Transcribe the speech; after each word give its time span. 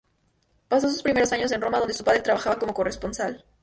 Pasó 0.67 0.89
sus 0.89 1.03
primeros 1.03 1.31
años 1.31 1.51
en 1.51 1.61
Roma, 1.61 1.77
donde 1.77 1.93
su 1.93 2.03
padre 2.03 2.21
trabajaba 2.21 2.57
como 2.57 2.73
corresponsal. 2.73 3.45